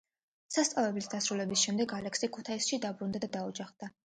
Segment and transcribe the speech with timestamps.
[0.55, 3.93] სასწავლებლის დასრულების შემდეგ ალექსი ქუთაისში დაბრუნდა და დაოჯახდა.